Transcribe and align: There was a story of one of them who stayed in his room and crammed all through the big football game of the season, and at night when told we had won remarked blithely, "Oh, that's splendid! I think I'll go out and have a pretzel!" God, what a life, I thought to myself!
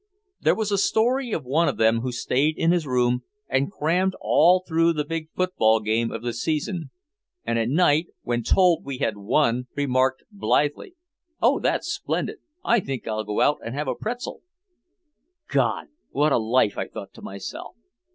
There 0.39 0.55
was 0.55 0.71
a 0.71 0.79
story 0.79 1.31
of 1.31 1.45
one 1.45 1.67
of 1.67 1.77
them 1.77 1.99
who 1.99 2.11
stayed 2.11 2.57
in 2.57 2.71
his 2.71 2.87
room 2.87 3.21
and 3.47 3.71
crammed 3.71 4.15
all 4.19 4.63
through 4.67 4.93
the 4.93 5.05
big 5.05 5.29
football 5.35 5.79
game 5.79 6.11
of 6.11 6.23
the 6.23 6.33
season, 6.33 6.89
and 7.45 7.59
at 7.59 7.69
night 7.69 8.07
when 8.23 8.41
told 8.41 8.83
we 8.83 8.97
had 8.97 9.15
won 9.15 9.67
remarked 9.75 10.23
blithely, 10.31 10.95
"Oh, 11.39 11.59
that's 11.59 11.87
splendid! 11.93 12.39
I 12.65 12.79
think 12.79 13.07
I'll 13.07 13.23
go 13.23 13.41
out 13.41 13.59
and 13.63 13.75
have 13.75 13.87
a 13.87 13.93
pretzel!" 13.93 14.41
God, 15.47 15.89
what 16.09 16.31
a 16.31 16.39
life, 16.39 16.79
I 16.79 16.87
thought 16.87 17.13
to 17.13 17.21
myself! 17.21 17.75